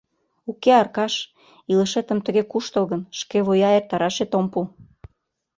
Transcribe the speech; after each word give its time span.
—Уке, 0.49 0.71
Аркаш, 0.81 1.13
илышетым 1.71 2.19
тыге 2.25 2.43
куштылгын, 2.51 3.01
шкевуя 3.19 3.69
эртарашет 3.77 4.31
ом 4.39 4.45
пу. 4.53 4.59